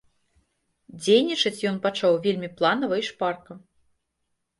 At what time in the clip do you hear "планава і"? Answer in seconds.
2.61-3.05